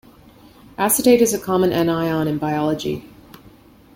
[0.79, 3.07] Acetate is a common anion in biology.